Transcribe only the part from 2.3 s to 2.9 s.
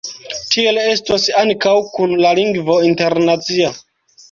lingvo